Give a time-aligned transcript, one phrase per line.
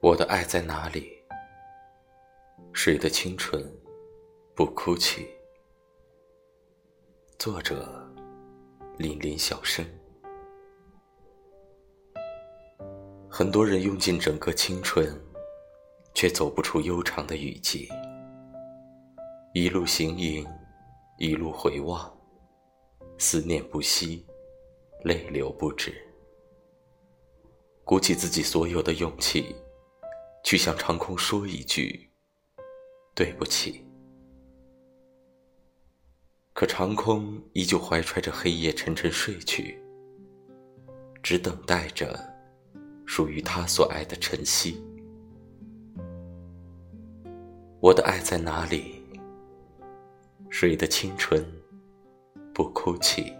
[0.00, 1.12] 我的爱在哪里？
[2.72, 3.62] 谁的清纯
[4.54, 5.26] 不哭泣？
[7.38, 7.86] 作者：
[8.98, 9.84] 林林小生。
[13.28, 15.18] 很多人用尽整个青春，
[16.14, 17.88] 却走不出悠长的雨季。
[19.54, 20.46] 一路行吟，
[21.18, 22.10] 一路回望，
[23.18, 24.26] 思念不息，
[25.04, 26.09] 泪流不止。
[27.90, 29.52] 鼓起自己所有的勇气。
[30.44, 32.08] 去向长空说一句
[33.16, 33.84] 对不起，
[36.52, 39.76] 可长空依旧怀揣着黑夜沉沉睡去，
[41.20, 42.16] 只等待着
[43.06, 44.80] 属于他所爱的晨曦。
[47.80, 49.02] 我的爱在哪里？
[50.48, 51.44] 谁的青春
[52.54, 53.34] 不哭泣？